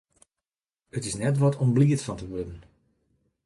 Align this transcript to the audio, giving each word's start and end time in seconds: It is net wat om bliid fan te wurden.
It 0.97 1.03
is 1.09 1.19
net 1.21 1.35
wat 1.43 1.57
om 1.61 1.73
bliid 1.75 2.01
fan 2.05 2.17
te 2.19 2.27
wurden. 2.31 2.59